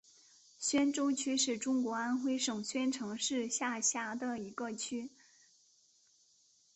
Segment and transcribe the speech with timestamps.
[0.57, 5.11] 宣州区是中国安徽省宣城市下辖的一个区。